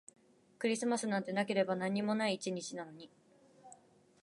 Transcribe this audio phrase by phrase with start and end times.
[0.57, 3.07] クリスマスなんてなければ何にもない一日なのに